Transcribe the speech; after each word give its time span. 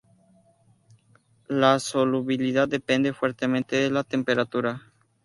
La 1.47 1.79
solubilidad 1.79 2.67
depende 2.67 3.13
fuertemente 3.13 3.75
de 3.75 3.91
la 3.91 4.03
temperatura. 4.03 4.91